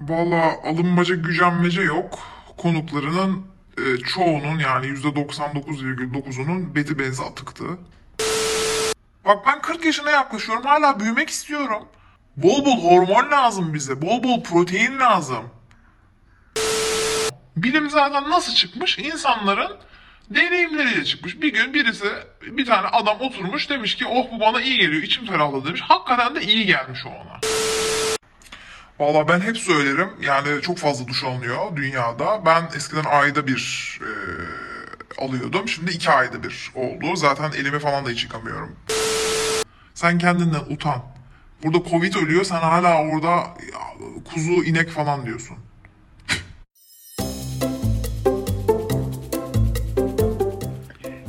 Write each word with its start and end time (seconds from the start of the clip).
Valla 0.00 0.54
alınmaca 0.64 1.14
gücenmece 1.14 1.82
yok. 1.82 2.18
Konuklarının 2.56 3.46
e, 3.78 3.96
çoğunun 3.96 4.58
yani 4.58 4.86
%99,9'unun 4.86 6.74
beti 6.74 6.98
benzi 6.98 7.22
atıktı. 7.22 7.64
Bak 9.24 9.46
ben 9.46 9.60
40 9.60 9.84
yaşına 9.84 10.10
yaklaşıyorum 10.10 10.64
hala 10.64 11.00
büyümek 11.00 11.30
istiyorum. 11.30 11.82
Bol 12.36 12.64
bol 12.64 12.82
hormon 12.82 13.30
lazım 13.30 13.74
bize. 13.74 14.02
Bol 14.02 14.22
bol 14.22 14.42
protein 14.42 14.98
lazım. 14.98 15.44
Bilim 17.56 17.90
zaten 17.90 18.30
nasıl 18.30 18.54
çıkmış? 18.54 18.98
İnsanların 18.98 19.76
deneyimleriyle 20.30 21.04
çıkmış. 21.04 21.42
Bir 21.42 21.52
gün 21.52 21.74
birisi, 21.74 22.06
bir 22.42 22.66
tane 22.66 22.86
adam 22.86 23.20
oturmuş 23.20 23.70
demiş 23.70 23.96
ki 23.96 24.06
oh 24.06 24.26
bu 24.32 24.40
bana 24.40 24.60
iyi 24.60 24.78
geliyor, 24.78 25.02
içim 25.02 25.26
ferahladı 25.26 25.66
demiş. 25.66 25.80
Hakikaten 25.80 26.34
de 26.34 26.42
iyi 26.42 26.66
gelmiş 26.66 27.06
o 27.06 27.08
ona. 27.08 27.40
Valla 28.98 29.28
ben 29.28 29.40
hep 29.40 29.56
söylerim. 29.58 30.08
Yani 30.22 30.62
çok 30.62 30.78
fazla 30.78 31.08
duş 31.08 31.24
alınıyor 31.24 31.76
dünyada. 31.76 32.46
Ben 32.46 32.68
eskiden 32.76 33.04
ayda 33.04 33.46
bir 33.46 34.00
e, 34.02 34.10
alıyordum. 35.24 35.68
Şimdi 35.68 35.90
iki 35.90 36.10
ayda 36.10 36.42
bir 36.42 36.72
oldu. 36.74 37.16
Zaten 37.16 37.52
elimi 37.60 37.78
falan 37.78 38.06
da 38.06 38.10
hiç 38.10 38.24
yıkamıyorum. 38.24 38.76
Sen 39.94 40.18
kendinden 40.18 40.60
utan. 40.70 41.02
Burada 41.64 41.90
Covid 41.90 42.14
ölüyor. 42.14 42.44
Sen 42.44 42.56
hala 42.60 43.02
orada 43.02 43.28
ya, 43.28 43.80
kuzu, 44.34 44.64
inek 44.64 44.90
falan 44.90 45.26
diyorsun. 45.26 45.56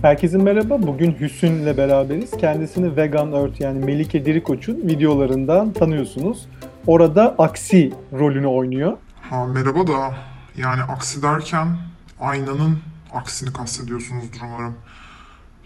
Herkese 0.02 0.38
merhaba. 0.38 0.82
Bugün 0.82 1.16
Hüsnü'yle 1.20 1.78
beraberiz. 1.78 2.32
Kendisini 2.32 2.98
Vegan 2.98 3.34
Earth 3.34 3.62
yani 3.62 3.86
Melike 3.86 4.26
Dirikoç'un 4.26 4.78
videolarından 4.88 5.74
tanıyorsunuz. 5.74 6.48
Orada 6.90 7.36
aksi 7.38 7.94
rolünü 8.14 8.48
oynuyor. 8.48 8.98
Ha 9.30 9.46
merhaba 9.46 9.88
da 9.88 10.16
yani 10.58 10.84
aksi 10.84 11.22
derken 11.22 11.78
aynanın 12.20 12.80
aksini 13.14 13.54
kastediyorsunuzdur 13.54 14.42
umarım. 14.42 14.76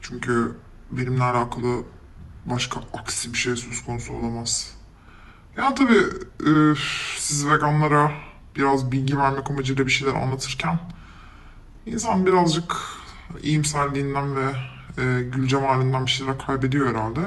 Çünkü 0.02 0.56
benimle 0.92 1.24
alakalı 1.24 1.84
başka 2.46 2.80
aksi 2.94 3.34
bir 3.34 3.38
şey 3.38 3.56
söz 3.56 3.86
konusu 3.86 4.14
olamaz. 4.14 4.76
Ya 5.58 5.76
tabii 5.76 6.04
e, 6.40 6.52
siz 7.18 7.50
veganlara 7.50 8.12
biraz 8.56 8.92
bilgi 8.92 9.18
vermek 9.18 9.52
amacıyla 9.52 9.86
bir 9.86 9.92
şeyler 9.92 10.14
anlatırken 10.14 10.80
insan 11.86 12.26
birazcık 12.26 12.76
iyimserliğinden 13.44 14.36
ve 14.36 14.46
e, 14.98 15.24
gül 15.24 15.48
cemalinden 15.48 16.06
bir 16.06 16.12
şeyler 16.12 16.38
kaybediyor 16.38 16.90
herhalde. 16.90 17.22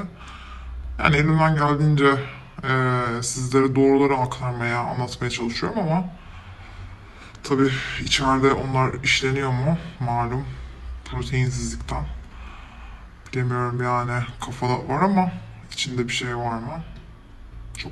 Yani 0.99 1.15
elimden 1.15 1.55
geldiğince 1.55 2.17
e, 2.63 3.23
sizlere 3.23 3.75
doğruları 3.75 4.17
aktarmaya, 4.17 4.79
anlatmaya 4.79 5.29
çalışıyorum 5.29 5.79
ama 5.79 6.05
tabii 7.43 7.71
içeride 8.01 8.51
onlar 8.51 9.03
işleniyor 9.03 9.49
mu 9.49 9.77
malum 9.99 10.45
proteinsizlikten. 11.05 12.05
Bilemiyorum 13.33 13.83
yani 13.83 14.23
kafada 14.45 14.87
var 14.87 15.01
ama 15.01 15.31
içinde 15.71 16.07
bir 16.07 16.13
şey 16.13 16.37
var 16.37 16.57
mı? 16.59 16.83
Çok 17.77 17.91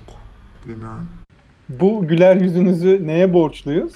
bilemiyorum. 0.65 1.09
Bu 1.69 2.07
güler 2.07 2.35
yüzünüzü 2.35 3.07
neye 3.07 3.33
borçluyuz? 3.33 3.93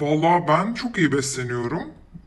Vallahi 0.00 0.44
ben 0.48 0.74
çok 0.74 0.98
iyi 0.98 1.12
besleniyorum. 1.12 1.82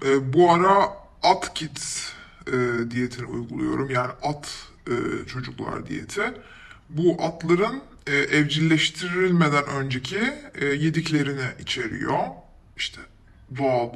E, 0.06 0.34
bu 0.34 0.52
ara 0.52 0.90
at 1.24 1.54
kids 1.54 2.12
e, 2.48 2.52
diyetini 2.92 3.26
uyguluyorum. 3.26 3.90
Yani 3.90 4.12
at 4.24 4.68
e, 4.88 5.28
çocuklar 5.28 5.88
diyeti. 5.88 6.22
Bu 6.90 7.18
atların 7.24 7.82
e, 8.08 8.16
evcilleştirilmeden 8.16 9.66
önceki 9.68 10.20
e, 10.56 10.66
yediklerini 10.66 11.46
içeriyor. 11.60 12.20
İşte 12.78 13.02
doğal 13.58 13.90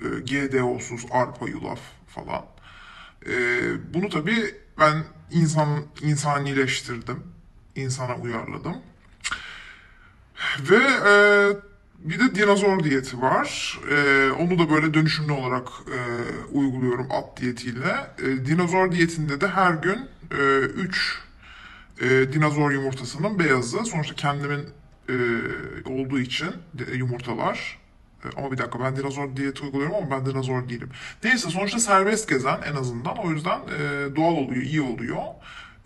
e, 0.00 0.06
GDO'suz 0.20 1.06
arpa, 1.10 1.48
yulaf 1.48 1.80
falan. 2.08 2.44
E, 3.26 3.34
bunu 3.94 4.08
tabii 4.08 4.54
ben 4.80 5.04
insan 5.30 5.68
insanileştirdim. 6.02 7.22
İnsana 7.74 8.16
uyarladım. 8.16 8.76
Ve 10.60 10.82
e, 11.08 11.12
bir 11.98 12.20
de 12.20 12.34
dinozor 12.34 12.84
diyeti 12.84 13.20
var. 13.22 13.78
E, 13.90 14.30
onu 14.30 14.58
da 14.58 14.70
böyle 14.70 14.94
dönüşümlü 14.94 15.32
olarak 15.32 15.68
e, 15.68 15.98
uyguluyorum 16.52 17.06
at 17.10 17.40
diyetiyle. 17.40 18.10
E, 18.22 18.46
dinozor 18.46 18.92
diyetinde 18.92 19.40
de 19.40 19.48
her 19.48 19.72
gün 19.72 20.08
3 20.76 21.18
dinozor 22.32 22.70
yumurtasının 22.70 23.38
beyazı. 23.38 23.84
Sonuçta 23.84 24.14
kendimin 24.14 24.66
e, 25.08 25.14
olduğu 25.88 26.18
için 26.20 26.48
de- 26.74 26.96
yumurtalar. 26.96 27.78
E, 28.24 28.26
ama 28.38 28.52
bir 28.52 28.58
dakika 28.58 28.80
ben 28.80 28.96
dinozor 28.96 29.36
diyeti 29.36 29.62
uyguluyorum 29.62 29.94
ama 29.96 30.10
ben 30.10 30.26
dinozor 30.26 30.68
değilim. 30.68 30.90
Neyse 31.24 31.50
sonuçta 31.50 31.78
serbest 31.78 32.28
gezen 32.28 32.58
en 32.72 32.76
azından. 32.76 33.18
O 33.18 33.30
yüzden 33.30 33.58
e, 33.58 34.16
doğal 34.16 34.32
oluyor, 34.32 34.62
iyi 34.62 34.80
oluyor. 34.80 35.22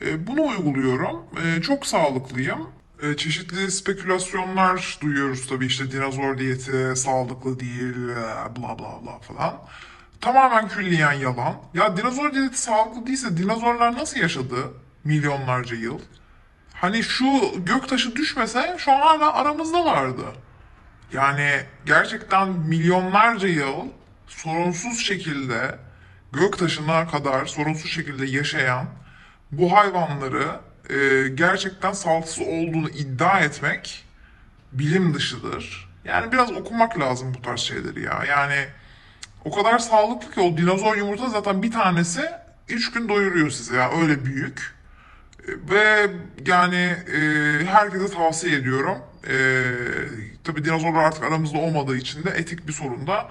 E, 0.07 0.27
bunu 0.27 0.43
uyguluyorum. 0.43 1.17
E, 1.45 1.63
çok 1.63 1.87
sağlıklıyım. 1.87 2.69
E, 3.03 3.17
çeşitli 3.17 3.71
spekülasyonlar 3.71 4.99
duyuyoruz 5.03 5.47
tabii 5.49 5.67
işte 5.67 5.93
dinozor 5.93 6.39
diyeti 6.39 6.93
sağlıklı 6.97 7.61
değil, 7.61 8.09
e, 8.09 8.57
bla 8.57 8.79
bla 8.79 9.01
bla 9.05 9.19
falan. 9.19 9.55
Tamamen 10.21 10.69
külliyen 10.69 11.13
yalan. 11.13 11.55
Ya 11.75 11.97
dinozor 11.97 12.33
diyeti 12.35 12.61
sağlıklı 12.63 13.07
değilse 13.07 13.37
dinozorlar 13.37 13.93
nasıl 13.93 14.21
yaşadı 14.21 14.57
milyonlarca 15.05 15.77
yıl? 15.77 16.01
Hani 16.75 17.03
şu 17.03 17.25
göktaşı 17.65 18.17
düşmese 18.17 18.77
şu 18.79 18.93
an 18.93 19.01
hala 19.01 19.35
aramızdalardı. 19.35 20.25
Yani 21.13 21.61
gerçekten 21.87 22.49
milyonlarca 22.49 23.49
yıl 23.49 23.87
sorunsuz 24.27 24.99
şekilde 24.99 25.79
göktaşına 26.33 27.09
kadar 27.09 27.47
sorunsuz 27.47 27.91
şekilde 27.91 28.27
yaşayan 28.27 28.87
bu 29.53 29.73
hayvanları 29.73 30.61
e, 30.91 31.29
gerçekten 31.29 31.93
sağlıksız 31.93 32.41
olduğunu 32.41 32.89
iddia 32.89 33.41
etmek 33.41 34.05
bilim 34.73 35.15
dışıdır. 35.15 35.89
Yani 36.05 36.33
biraz 36.33 36.53
okumak 36.53 36.99
lazım 36.99 37.35
bu 37.35 37.43
tarz 37.43 37.61
şeyleri 37.61 38.03
ya. 38.03 38.25
Yani 38.29 38.67
o 39.45 39.51
kadar 39.51 39.79
sağlıklı 39.79 40.31
ki 40.31 40.41
o 40.41 40.57
dinozor 40.57 40.97
yumurta 40.97 41.29
zaten 41.29 41.63
bir 41.63 41.73
tanesi 41.73 42.31
3 42.69 42.93
gün 42.93 43.09
doyuruyor 43.09 43.51
sizi 43.51 43.75
ya 43.75 43.91
öyle 44.01 44.25
büyük. 44.25 44.75
Ve 45.49 46.11
yani 46.47 46.97
e, 47.17 47.21
herkese 47.65 48.09
tavsiye 48.09 48.57
ediyorum. 48.57 48.99
E, 49.29 49.35
tabii 50.45 50.65
dinozorlar 50.65 51.05
artık 51.05 51.25
aramızda 51.25 51.59
olmadığı 51.59 51.97
için 51.97 52.25
de 52.25 52.31
etik 52.31 52.69
bir 52.69 52.73
sorun 52.73 53.07
da 53.07 53.31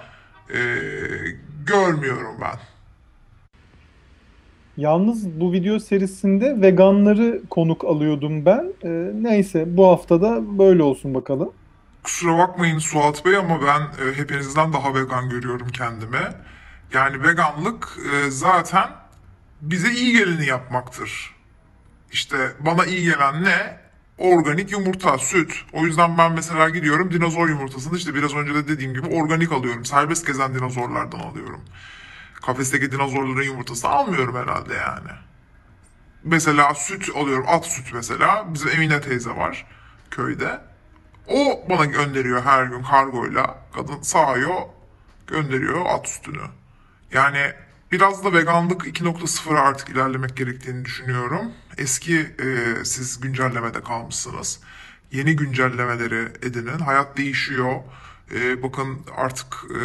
e, 0.54 0.58
görmüyorum 1.66 2.36
ben. 2.40 2.58
Yalnız 4.76 5.40
bu 5.40 5.52
video 5.52 5.78
serisinde 5.78 6.60
veganları 6.60 7.42
konuk 7.50 7.84
alıyordum 7.84 8.46
ben. 8.46 8.72
Ee, 8.84 9.10
neyse 9.14 9.64
bu 9.76 9.88
hafta 9.88 10.22
da 10.22 10.58
böyle 10.58 10.82
olsun 10.82 11.14
bakalım. 11.14 11.52
Kusura 12.02 12.38
bakmayın 12.38 12.78
Suat 12.78 13.24
Bey 13.24 13.36
ama 13.36 13.60
ben 13.62 13.80
e, 13.80 14.16
hepinizden 14.16 14.72
daha 14.72 14.94
vegan 14.94 15.28
görüyorum 15.28 15.68
kendimi. 15.68 16.18
Yani 16.94 17.22
veganlık 17.22 17.98
e, 18.12 18.30
zaten 18.30 18.88
bize 19.62 19.92
iyi 19.92 20.12
geleni 20.12 20.46
yapmaktır. 20.46 21.34
İşte 22.12 22.52
bana 22.60 22.84
iyi 22.84 23.04
gelen 23.04 23.44
ne? 23.44 23.82
Organik 24.18 24.72
yumurta, 24.72 25.18
süt. 25.18 25.64
O 25.72 25.86
yüzden 25.86 26.18
ben 26.18 26.32
mesela 26.32 26.68
gidiyorum 26.68 27.10
dinozor 27.12 27.48
yumurtasını 27.48 27.98
işte 27.98 28.14
biraz 28.14 28.34
önce 28.34 28.54
de 28.54 28.68
dediğim 28.68 28.94
gibi 28.94 29.06
organik 29.06 29.52
alıyorum. 29.52 29.84
Serbest 29.84 30.26
gezen 30.26 30.54
dinozorlardan 30.54 31.18
alıyorum. 31.18 31.60
Kafesteki 32.46 32.92
dinozorların 32.92 33.42
yumurtasını 33.42 33.90
almıyorum 33.90 34.36
herhalde 34.36 34.74
yani. 34.74 35.10
Mesela 36.24 36.74
süt 36.74 37.08
alıyorum, 37.16 37.44
at 37.48 37.66
süt 37.66 37.92
mesela. 37.94 38.54
Bizim 38.54 38.68
Emine 38.68 39.00
teyze 39.00 39.30
var 39.30 39.66
köyde. 40.10 40.60
O 41.28 41.64
bana 41.70 41.84
gönderiyor 41.84 42.42
her 42.42 42.64
gün 42.64 42.82
kargoyla. 42.82 43.58
Kadın 43.74 44.02
sağıyor, 44.02 44.60
gönderiyor 45.26 45.86
at 45.86 46.08
sütünü. 46.08 46.42
Yani 47.12 47.52
biraz 47.92 48.24
da 48.24 48.32
veganlık 48.32 48.86
2.0'a 48.86 49.60
artık 49.60 49.88
ilerlemek 49.88 50.36
gerektiğini 50.36 50.84
düşünüyorum. 50.84 51.52
Eski 51.78 52.18
e, 52.18 52.84
siz 52.84 53.20
güncellemede 53.20 53.80
kalmışsınız. 53.80 54.60
Yeni 55.12 55.36
güncellemeleri 55.36 56.28
edinin. 56.42 56.78
Hayat 56.78 57.16
değişiyor. 57.16 57.74
E, 58.34 58.62
bakın 58.62 58.98
artık 59.16 59.46
e, 59.70 59.82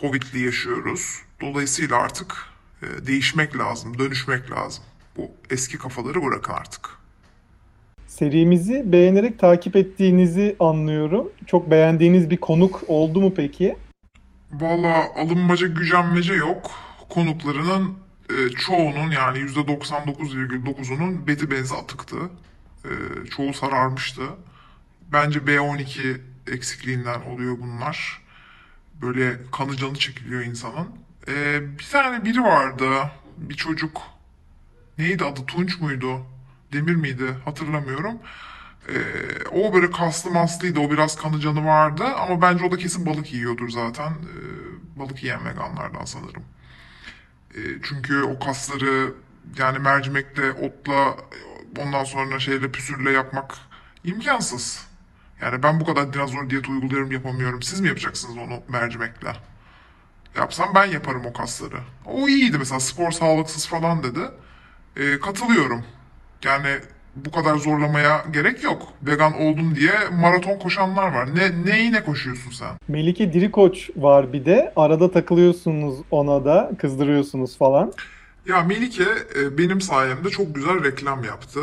Covid'li 0.00 0.40
yaşıyoruz. 0.40 1.18
Dolayısıyla 1.40 1.96
artık 1.96 2.36
e, 2.82 3.06
değişmek 3.06 3.58
lazım, 3.58 3.98
dönüşmek 3.98 4.50
lazım. 4.50 4.84
Bu 5.16 5.30
eski 5.50 5.78
kafaları 5.78 6.24
bırakın 6.24 6.52
artık. 6.52 6.90
Serimizi 8.06 8.92
beğenerek 8.92 9.38
takip 9.38 9.76
ettiğinizi 9.76 10.56
anlıyorum. 10.60 11.32
Çok 11.46 11.70
beğendiğiniz 11.70 12.30
bir 12.30 12.36
konuk 12.36 12.82
oldu 12.88 13.20
mu 13.20 13.32
peki? 13.36 13.76
Valla 14.52 15.06
alınmaca 15.16 15.66
gücenmece 15.66 16.34
yok. 16.34 16.70
Konuklarının 17.10 17.98
e, 18.30 18.48
çoğunun 18.48 19.10
yani 19.10 19.38
%99,9'unun 19.38 21.26
beti 21.26 21.50
benzi 21.50 21.74
atıktı. 21.74 22.16
E, 22.84 22.90
çoğu 23.30 23.54
sararmıştı. 23.54 24.22
Bence 25.12 25.38
B12 25.38 26.20
eksikliğinden 26.46 27.20
oluyor 27.20 27.58
bunlar. 27.60 28.22
Böyle 29.02 29.38
kanı 29.52 29.76
canı 29.76 29.94
çekiliyor 29.94 30.42
insanın. 30.42 30.88
Ee, 31.28 31.60
bir 31.78 31.88
tane 31.92 32.24
biri 32.24 32.42
vardı. 32.42 32.90
Bir 33.36 33.54
çocuk. 33.54 34.02
Neydi 34.98 35.24
adı? 35.24 35.46
Tunç 35.46 35.80
muydu? 35.80 36.26
Demir 36.72 36.94
miydi? 36.94 37.36
Hatırlamıyorum. 37.44 38.18
Ee, 38.88 38.94
o 39.52 39.74
böyle 39.74 39.90
kaslı 39.90 40.30
maslıydı. 40.30 40.80
O 40.80 40.90
biraz 40.90 41.16
kanı 41.16 41.40
canı 41.40 41.64
vardı. 41.64 42.04
Ama 42.04 42.42
bence 42.42 42.64
o 42.64 42.70
da 42.70 42.76
kesin 42.76 43.06
balık 43.06 43.32
yiyordur 43.32 43.68
zaten. 43.68 44.10
Ee, 44.10 44.98
balık 44.98 45.22
yiyen 45.22 45.44
veganlardan 45.44 46.04
sanırım. 46.04 46.42
Ee, 47.54 47.60
çünkü 47.82 48.22
o 48.22 48.38
kasları 48.38 49.14
yani 49.58 49.78
mercimekle, 49.78 50.52
otla, 50.52 51.16
ondan 51.78 52.04
sonra 52.04 52.38
şeyle 52.38 52.72
püsürle 52.72 53.10
yapmak 53.10 53.58
imkansız. 54.04 54.86
Yani 55.42 55.62
ben 55.62 55.80
bu 55.80 55.84
kadar 55.84 56.12
dinozor 56.12 56.50
diyet 56.50 56.68
uyguluyorum 56.68 57.12
yapamıyorum. 57.12 57.62
Siz 57.62 57.80
mi 57.80 57.88
yapacaksınız 57.88 58.36
onu 58.36 58.62
mercimekle? 58.68 59.32
Yapsam 60.36 60.74
ben 60.74 60.84
yaparım 60.86 61.26
o 61.26 61.32
kasları. 61.32 61.80
O 62.06 62.28
iyiydi 62.28 62.58
mesela 62.58 62.80
spor 62.80 63.10
sağlıksız 63.10 63.66
falan 63.66 64.02
dedi. 64.02 64.20
Ee, 64.96 65.20
katılıyorum. 65.20 65.84
Yani 66.44 66.80
bu 67.24 67.30
kadar 67.30 67.56
zorlamaya 67.56 68.24
gerek 68.32 68.64
yok. 68.64 68.82
Vegan 69.02 69.40
oldum 69.40 69.74
diye 69.74 69.92
maraton 70.12 70.58
koşanlar 70.58 71.14
var. 71.14 71.36
Ne 71.36 71.64
neyine 71.64 72.04
koşuyorsun 72.04 72.50
sen? 72.50 72.68
Melike 72.88 73.32
Dirikoç 73.32 73.90
var 73.96 74.32
bir 74.32 74.44
de. 74.44 74.72
Arada 74.76 75.10
takılıyorsunuz 75.10 75.94
ona 76.10 76.44
da, 76.44 76.70
kızdırıyorsunuz 76.78 77.58
falan. 77.58 77.92
Ya 78.46 78.62
Melike 78.62 79.04
e, 79.36 79.58
benim 79.58 79.80
sayemde 79.80 80.30
çok 80.30 80.54
güzel 80.54 80.84
reklam 80.84 81.24
yaptı. 81.24 81.60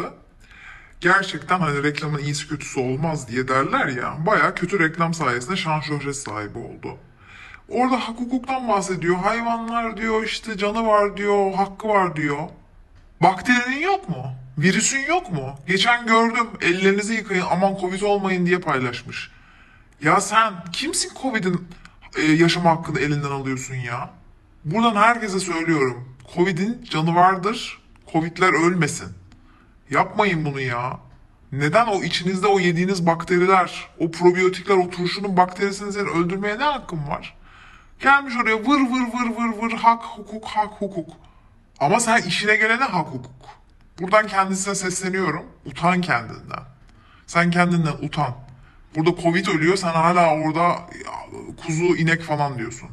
Gerçekten 1.01 1.59
hani 1.59 1.83
reklamın 1.83 2.19
iyisi 2.19 2.47
kötüsü 2.47 2.79
olmaz 2.79 3.27
diye 3.27 3.47
derler 3.47 3.87
ya. 3.87 4.17
Baya 4.25 4.55
kötü 4.55 4.79
reklam 4.79 5.13
sayesinde 5.13 5.55
şan 5.55 5.79
şöhret 5.79 6.15
sahibi 6.15 6.57
oldu. 6.57 6.97
Orada 7.69 7.95
hak 7.95 8.19
hukuktan 8.19 8.67
bahsediyor. 8.67 9.15
Hayvanlar 9.15 9.97
diyor 9.97 10.23
işte 10.23 10.57
canı 10.57 10.87
var 10.87 11.17
diyor, 11.17 11.53
hakkı 11.53 11.87
var 11.87 12.15
diyor. 12.15 12.37
Bakterinin 13.23 13.81
yok 13.81 14.09
mu? 14.09 14.25
Virüsün 14.57 15.05
yok 15.05 15.31
mu? 15.31 15.55
Geçen 15.67 16.07
gördüm 16.07 16.47
ellerinizi 16.61 17.13
yıkayın 17.13 17.45
aman 17.51 17.77
covid 17.81 18.01
olmayın 18.01 18.45
diye 18.45 18.59
paylaşmış. 18.59 19.31
Ya 20.01 20.21
sen 20.21 20.53
kimsin 20.73 21.11
covid'in 21.21 21.67
e, 22.17 22.21
yaşam 22.21 22.65
hakkını 22.65 22.99
elinden 22.99 23.31
alıyorsun 23.31 23.75
ya? 23.75 24.09
Buradan 24.65 24.95
herkese 24.95 25.39
söylüyorum. 25.39 26.15
Covid'in 26.35 26.83
canı 26.83 27.15
vardır. 27.15 27.81
Covid'ler 28.13 28.53
ölmesin. 28.53 29.09
Yapmayın 29.89 30.45
bunu 30.45 30.59
ya. 30.61 30.99
Neden 31.51 31.87
o 31.87 32.03
içinizde 32.03 32.47
o 32.47 32.59
yediğiniz 32.59 33.05
bakteriler, 33.05 33.87
o 33.99 34.11
probiyotikler, 34.11 34.75
o 34.75 34.89
turşunun 34.89 35.37
bakterisini 35.37 35.93
senin 35.93 36.07
öldürmeye 36.07 36.59
ne 36.59 36.63
hakkın 36.63 37.07
var? 37.07 37.37
Gelmiş 37.99 38.33
oraya 38.43 38.59
vır 38.59 38.79
vır 38.79 39.01
vır 39.13 39.29
vır 39.37 39.61
vır 39.61 39.71
hak 39.71 40.03
hukuk 40.03 40.45
hak 40.45 40.81
hukuk. 40.81 41.09
Ama 41.79 41.99
sen 41.99 42.21
işine 42.21 42.55
gelene 42.55 42.83
hak 42.83 43.07
hukuk. 43.07 43.57
Buradan 44.01 44.27
kendisine 44.27 44.75
sesleniyorum. 44.75 45.43
Utan 45.65 46.01
kendinden. 46.01 46.63
Sen 47.27 47.51
kendinden 47.51 47.93
utan. 48.01 48.35
Burada 48.95 49.21
Covid 49.23 49.47
ölüyor 49.47 49.75
sen 49.75 49.93
hala 49.93 50.35
orada 50.35 50.75
kuzu 51.65 51.83
inek 51.83 52.21
falan 52.21 52.57
diyorsun. 52.57 52.89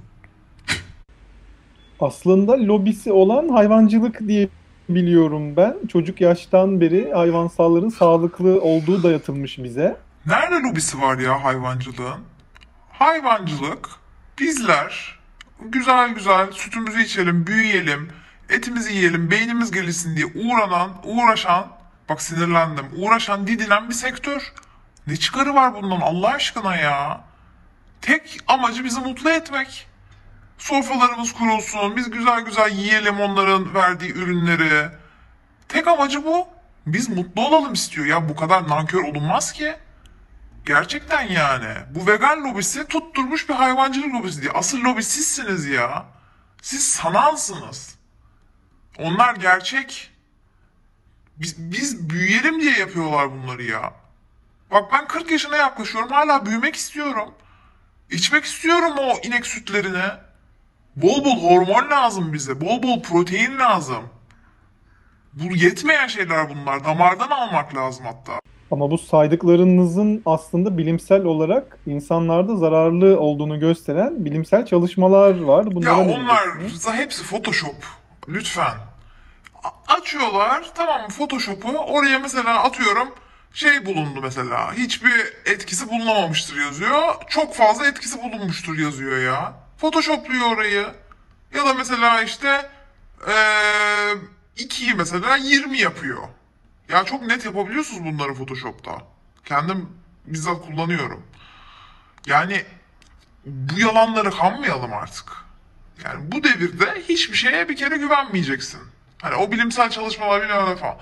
Aslında 2.01 2.53
lobisi 2.53 3.13
olan 3.13 3.49
hayvancılık 3.49 4.29
diye 4.29 4.49
biliyorum 4.89 5.57
ben. 5.57 5.75
Çocuk 5.93 6.21
yaştan 6.21 6.81
beri 6.81 7.13
hayvansalların 7.13 7.89
sağlıklı 7.89 8.61
olduğu 8.61 9.03
dayatılmış 9.03 9.59
bize. 9.59 9.97
Nerede 10.27 10.55
lobisi 10.55 11.01
var 11.01 11.19
ya 11.19 11.45
hayvancılığın? 11.45 12.21
Hayvancılık, 12.91 13.89
bizler 14.39 15.19
güzel 15.61 16.15
güzel 16.15 16.53
sütümüzü 16.53 17.03
içelim, 17.03 17.47
büyüyelim, 17.47 18.09
etimizi 18.49 18.93
yiyelim, 18.95 19.31
beynimiz 19.31 19.71
gelişsin 19.71 20.17
diye 20.17 20.27
uğranan, 20.27 20.91
uğraşan, 21.05 21.69
bak 22.09 22.23
sinirlendim, 22.23 22.87
uğraşan, 22.97 23.47
didinen 23.47 23.89
bir 23.89 23.95
sektör. 23.95 24.53
Ne 25.07 25.17
çıkarı 25.17 25.55
var 25.55 25.75
bundan 25.75 26.01
Allah 26.01 26.29
aşkına 26.29 26.77
ya? 26.77 27.25
Tek 28.03 28.39
amacı 28.49 28.85
bizi 28.85 29.01
mutlu 29.01 29.31
etmek. 29.31 29.87
Sofralarımız 30.59 31.33
kurulsun, 31.33 31.97
biz 31.97 32.11
güzel 32.11 32.41
güzel 32.41 32.71
yiyelim 32.71 33.21
onların 33.21 33.75
verdiği 33.75 34.13
ürünleri. 34.13 34.89
Tek 35.69 35.89
amacı 35.89 36.25
bu. 36.25 36.49
Biz 36.87 37.09
mutlu 37.09 37.47
olalım 37.47 37.73
istiyor 37.73 38.07
ya 38.07 38.29
bu 38.29 38.37
kadar 38.37 38.69
nankör 38.69 39.03
olunmaz 39.03 39.53
ki. 39.53 39.75
Gerçekten 40.67 41.23
yani. 41.23 41.75
Bu 41.91 42.07
vegan 42.07 42.45
lobisi 42.45 42.87
tutturmuş 42.87 43.49
bir 43.49 43.55
hayvancılık 43.55 44.15
lobisi 44.15 44.43
diye. 44.43 44.53
Asıl 44.53 44.85
lobi 44.85 45.03
sizsiniz 45.03 45.67
ya. 45.67 46.07
Siz 46.63 46.89
sanalsınız. 46.89 47.94
Onlar 48.99 49.35
gerçek. 49.35 50.11
Biz, 51.37 51.73
biz 51.73 52.11
büyüyelim 52.11 52.61
diye 52.61 52.79
yapıyorlar 52.79 53.29
bunları 53.33 53.63
ya. 53.63 53.93
Bak 54.71 54.85
ben 54.93 55.07
40 55.07 55.31
yaşına 55.31 55.57
yaklaşıyorum. 55.57 56.11
Hala 56.11 56.47
büyümek 56.47 56.77
istiyorum. 56.77 57.29
İçmek 58.11 58.45
istiyorum 58.45 58.93
o 58.99 59.27
inek 59.27 59.47
sütlerini. 59.47 60.05
Bol 60.97 61.25
bol 61.25 61.43
hormon 61.43 61.91
lazım 61.91 62.33
bize. 62.33 62.61
Bol 62.61 62.83
bol 62.83 63.03
protein 63.03 63.59
lazım. 63.59 64.03
Bu 65.33 65.57
yetmeyen 65.57 66.07
şeyler 66.07 66.51
bunlar. 66.51 66.85
Damardan 66.85 67.31
almak 67.31 67.75
lazım 67.77 68.05
hatta. 68.07 68.41
Ama 68.71 68.91
bu 68.91 68.99
saydıklarınızın 68.99 70.23
aslında 70.27 70.79
bilimsel 70.79 71.25
olarak 71.25 71.79
insanlarda 71.87 72.57
zararlı 72.57 73.21
olduğunu 73.21 73.61
gösteren 73.61 74.25
bilimsel 74.25 74.67
çalışmalar 74.67 75.41
var. 75.41 75.75
Bunlara 75.75 75.91
Ya 75.91 76.09
onlar 76.09 76.49
hepsi 76.97 77.25
Photoshop. 77.25 77.75
Lütfen. 78.29 78.75
A- 79.65 79.95
açıyorlar 79.95 80.65
tamam 80.75 81.09
Photoshop'u 81.09 81.79
oraya 81.79 82.19
mesela 82.19 82.63
atıyorum 82.65 83.15
şey 83.55 83.87
bulundu 83.87 84.21
mesela 84.23 84.73
hiçbir 84.73 85.33
etkisi 85.47 85.89
bulunamamıştır 85.89 86.57
yazıyor. 86.57 87.15
Çok 87.29 87.55
fazla 87.55 87.87
etkisi 87.87 88.23
bulunmuştur 88.23 88.79
yazıyor 88.79 89.19
ya. 89.19 89.53
Photoshopluyor 89.79 90.47
orayı. 90.57 90.95
Ya 91.55 91.67
da 91.67 91.75
mesela 91.75 92.23
işte 92.23 92.71
eee 93.29 94.15
2'yi 94.57 94.95
mesela 94.95 95.37
20 95.37 95.79
yapıyor. 95.79 96.23
Ya 96.89 97.05
çok 97.05 97.23
net 97.23 97.45
yapabiliyorsunuz 97.45 98.05
bunları 98.05 98.35
Photoshop'ta. 98.35 98.99
Kendim 99.45 99.89
bizzat 100.27 100.67
kullanıyorum. 100.67 101.27
Yani 102.27 102.65
bu 103.47 103.81
yalanları 103.81 104.31
kanmayalım 104.31 104.93
artık. 104.93 105.44
Yani 106.05 106.33
bu 106.33 106.45
devirde 106.45 107.03
hiçbir 107.09 107.37
şeye 107.37 107.69
bir 107.69 107.77
kere 107.77 107.97
güvenmeyeceksin. 107.97 108.81
Hani 109.23 109.35
o 109.35 109.53
bilimsel 109.53 109.91
çalışmalar 109.91 110.43
bilmem 110.43 110.77
falan. 110.77 110.97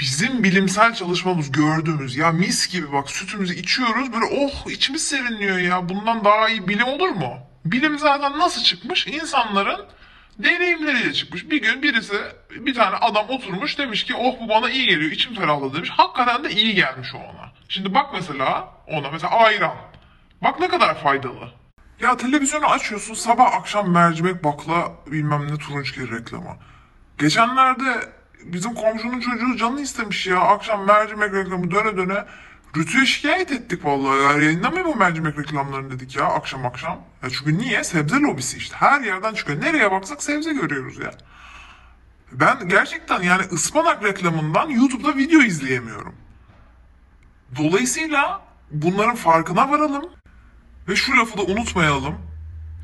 Bizim 0.00 0.44
bilimsel 0.44 0.94
çalışmamız 0.94 1.52
gördüğümüz 1.52 2.16
ya 2.16 2.32
mis 2.32 2.68
gibi 2.68 2.92
bak 2.92 3.10
sütümüzü 3.10 3.54
içiyoruz 3.54 4.12
böyle 4.12 4.24
oh 4.24 4.70
içimiz 4.70 5.08
serinliyor 5.08 5.58
ya 5.58 5.88
bundan 5.88 6.24
daha 6.24 6.48
iyi 6.48 6.68
bilim 6.68 6.86
olur 6.86 7.08
mu? 7.08 7.38
Bilim 7.64 7.98
zaten 7.98 8.38
nasıl 8.38 8.62
çıkmış? 8.62 9.06
İnsanların 9.06 9.86
deneyimleriyle 10.38 11.12
çıkmış. 11.12 11.50
Bir 11.50 11.62
gün 11.62 11.82
birisi 11.82 12.14
bir 12.50 12.74
tane 12.74 12.96
adam 12.96 13.28
oturmuş 13.28 13.78
demiş 13.78 14.04
ki 14.04 14.14
oh 14.14 14.40
bu 14.40 14.48
bana 14.48 14.70
iyi 14.70 14.86
geliyor 14.86 15.12
içim 15.12 15.34
ferahladı 15.34 15.74
demiş. 15.74 15.90
Hakikaten 15.90 16.44
de 16.44 16.50
iyi 16.50 16.74
gelmiş 16.74 17.08
o 17.14 17.18
ona. 17.18 17.52
Şimdi 17.68 17.94
bak 17.94 18.06
mesela 18.12 18.68
ona 18.86 19.10
mesela 19.10 19.32
ayran. 19.32 19.76
Bak 20.42 20.60
ne 20.60 20.68
kadar 20.68 21.02
faydalı. 21.02 21.59
Ya 22.00 22.16
televizyonu 22.16 22.66
açıyorsun 22.66 23.14
sabah 23.14 23.54
akşam 23.54 23.90
mercimek 23.90 24.44
bakla 24.44 24.92
bilmem 25.06 25.52
ne 25.52 25.58
turunçgil 25.58 26.10
reklamı. 26.10 26.56
Geçenlerde 27.18 28.08
bizim 28.44 28.74
komşunun 28.74 29.20
çocuğu 29.20 29.56
canı 29.56 29.80
istemiş 29.80 30.26
ya 30.26 30.40
akşam 30.40 30.86
mercimek 30.86 31.34
reklamı 31.34 31.70
döne 31.70 31.96
döne 31.96 32.24
Rütü'ye 32.76 33.06
şikayet 33.06 33.52
ettik 33.52 33.84
vallahi 33.84 34.22
ya 34.22 34.44
yayınlamıyor 34.44 34.84
bu 34.84 34.96
mercimek 34.96 35.38
reklamlarını 35.38 35.90
dedik 35.90 36.16
ya 36.16 36.24
akşam 36.24 36.66
akşam. 36.66 37.00
Ya 37.22 37.30
çünkü 37.30 37.58
niye? 37.58 37.84
Sebze 37.84 38.16
lobisi 38.16 38.56
işte 38.56 38.76
her 38.76 39.00
yerden 39.00 39.34
çıkıyor. 39.34 39.60
Nereye 39.60 39.90
baksak 39.90 40.22
sebze 40.22 40.52
görüyoruz 40.52 40.98
ya. 40.98 41.10
Ben 42.32 42.68
gerçekten 42.68 43.22
yani 43.22 43.42
ıspanak 43.42 44.04
reklamından 44.04 44.70
YouTube'da 44.70 45.16
video 45.16 45.40
izleyemiyorum. 45.40 46.14
Dolayısıyla 47.56 48.42
bunların 48.70 49.16
farkına 49.16 49.70
varalım. 49.70 50.19
Ve 50.88 50.96
şu 50.96 51.16
lafı 51.16 51.38
da 51.38 51.42
unutmayalım. 51.42 52.14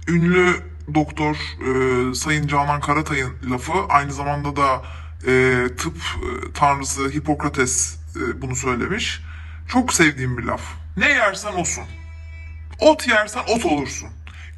Ünlü 0.09 0.63
doktor 0.95 1.37
e, 1.37 2.15
Sayın 2.15 2.47
Canan 2.47 2.81
Karatay'ın 2.81 3.37
lafı 3.51 3.73
aynı 3.89 4.13
zamanda 4.13 4.57
da 4.57 4.83
e, 5.27 5.67
tıp 5.77 5.97
e, 5.97 6.53
tanrısı 6.53 7.11
Hipokrates 7.11 7.99
e, 8.17 8.43
bunu 8.43 8.57
söylemiş. 8.57 9.21
Çok 9.69 9.93
sevdiğim 9.95 10.39
bir 10.39 10.43
laf. 10.43 10.63
Ne 10.97 11.09
yersen 11.09 11.53
olsun. 11.53 11.85
Ot 12.81 13.09
yersen 13.09 13.43
ot 13.49 13.65
olursun. 13.67 14.09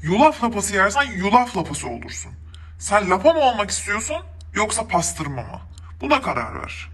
Yulaf 0.03 0.45
lapası 0.45 0.75
yersen 0.75 1.03
yulaf 1.03 1.57
lapası 1.57 1.89
olursun. 1.89 2.33
Sen 2.79 3.11
lapa 3.11 3.33
mı 3.33 3.41
olmak 3.41 3.71
istiyorsun 3.71 4.17
yoksa 4.55 4.89
pastırma 4.89 5.43
mı? 5.43 5.61
Buna 6.01 6.23
karar 6.23 6.63
ver. 6.63 6.89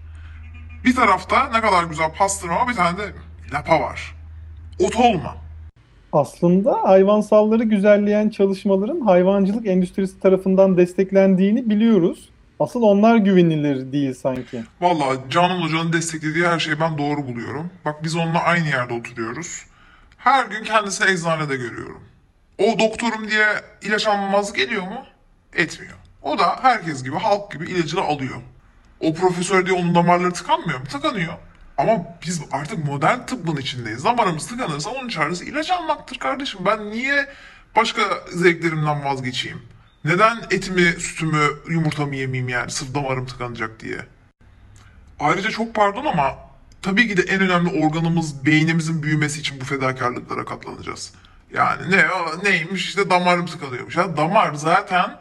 Bir 0.85 0.95
tarafta 0.95 1.49
ne 1.49 1.61
kadar 1.61 1.83
güzel 1.83 2.13
pastırma 2.13 2.67
bir 2.67 2.73
tane 2.73 2.97
de 2.97 3.13
lapa 3.53 3.81
var. 3.81 4.15
Ot 4.79 4.95
olma. 4.95 5.44
Aslında 6.15 6.83
hayvansalları 6.83 7.63
güzelleyen 7.63 8.29
çalışmaların 8.29 8.99
hayvancılık 8.99 9.67
endüstrisi 9.67 10.19
tarafından 10.19 10.77
desteklendiğini 10.77 11.69
biliyoruz. 11.69 12.29
Asıl 12.59 12.81
onlar 12.81 13.15
güvenilir 13.15 13.91
değil 13.91 14.13
sanki. 14.13 14.63
Vallahi 14.81 15.17
Canan 15.29 15.61
Hoca'nın 15.61 15.93
desteklediği 15.93 16.47
her 16.47 16.59
şeyi 16.59 16.79
ben 16.79 16.97
doğru 16.97 17.27
buluyorum. 17.27 17.69
Bak 17.85 18.03
biz 18.03 18.15
onunla 18.15 18.39
aynı 18.39 18.67
yerde 18.67 18.93
oturuyoruz. 18.93 19.65
Her 20.17 20.45
gün 20.45 20.63
kendisini 20.63 21.11
eczanede 21.11 21.55
görüyorum. 21.55 22.01
O 22.59 22.79
doktorum 22.79 23.27
diye 23.29 23.45
ilaç 23.81 24.07
almamazlık 24.07 24.59
ediyor 24.59 24.83
mu? 24.83 25.05
Etmiyor. 25.55 25.95
O 26.21 26.39
da 26.39 26.55
herkes 26.61 27.03
gibi 27.03 27.15
halk 27.15 27.51
gibi 27.51 27.65
ilacını 27.65 28.01
alıyor. 28.01 28.35
O 28.99 29.13
profesör 29.13 29.65
diye 29.65 29.79
onun 29.79 29.95
damarları 29.95 30.33
tıkanmıyor 30.33 30.79
mu? 30.79 30.85
Tıkanıyor. 30.85 31.33
Ama 31.77 31.97
biz 32.25 32.41
artık 32.51 32.85
modern 32.85 33.25
tıbbın 33.25 33.57
içindeyiz. 33.57 34.05
Damarımız 34.05 34.47
tıkanırsa 34.47 34.89
onun 34.89 35.07
çaresi 35.07 35.45
ilaç 35.45 35.71
almaktır 35.71 36.17
kardeşim. 36.19 36.59
Ben 36.65 36.89
niye 36.91 37.27
başka 37.75 38.01
zevklerimden 38.33 39.05
vazgeçeyim? 39.05 39.61
Neden 40.05 40.37
etimi, 40.51 40.81
sütümü, 40.81 41.49
yumurtamı 41.69 42.15
yemeyeyim 42.15 42.49
yani 42.49 42.71
sırf 42.71 42.95
damarım 42.95 43.25
tıkanacak 43.25 43.79
diye? 43.79 43.97
Ayrıca 45.19 45.49
çok 45.51 45.75
pardon 45.75 46.05
ama 46.05 46.35
tabii 46.81 47.07
ki 47.07 47.17
de 47.17 47.21
en 47.21 47.41
önemli 47.41 47.85
organımız 47.85 48.45
beynimizin 48.45 49.03
büyümesi 49.03 49.39
için 49.39 49.61
bu 49.61 49.65
fedakarlıklara 49.65 50.45
katlanacağız. 50.45 51.13
Yani 51.53 51.91
ne 51.91 52.05
neymiş 52.43 52.85
işte 52.87 53.09
damarım 53.09 53.45
tıkanıyormuş. 53.45 53.95
Ya 53.95 54.17
damar 54.17 54.53
zaten 54.53 55.17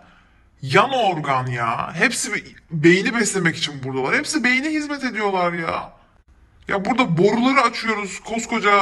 yan 0.63 0.91
organ 0.93 1.47
ya. 1.47 1.95
Hepsi 1.95 2.33
be- 2.35 2.39
beyni 2.71 3.15
beslemek 3.15 3.57
için 3.57 3.83
buradalar. 3.85 4.17
Hepsi 4.17 4.45
beyne 4.45 4.71
hizmet 4.71 5.05
ediyorlar 5.05 5.53
ya. 5.53 5.93
Ya 6.69 6.85
burada 6.85 7.19
boruları 7.19 7.61
açıyoruz, 7.61 8.21
koskoca 8.21 8.73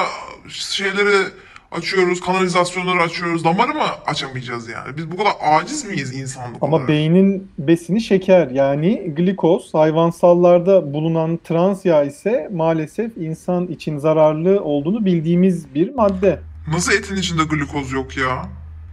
şeyleri 0.48 1.26
açıyoruz, 1.72 2.20
kanalizasyonları 2.20 3.02
açıyoruz. 3.02 3.44
Damarı 3.44 3.74
mı 3.74 3.82
açamayacağız 4.06 4.68
yani? 4.68 4.96
Biz 4.96 5.10
bu 5.10 5.16
kadar 5.16 5.32
aciz 5.40 5.84
miyiz 5.84 6.14
insanlık 6.14 6.62
Ama 6.62 6.76
olarak? 6.76 6.88
beynin 6.88 7.50
besini 7.58 8.00
şeker 8.00 8.46
yani 8.50 9.12
glikoz, 9.16 9.74
hayvansallarda 9.74 10.92
bulunan 10.94 11.38
trans 11.44 11.84
yağ 11.84 12.04
ise 12.04 12.48
maalesef 12.52 13.16
insan 13.16 13.66
için 13.66 13.98
zararlı 13.98 14.60
olduğunu 14.64 15.04
bildiğimiz 15.04 15.74
bir 15.74 15.94
madde. 15.94 16.40
Nasıl 16.68 16.92
etin 16.92 17.16
içinde 17.16 17.44
glukoz 17.44 17.92
yok 17.92 18.16
ya? 18.16 18.48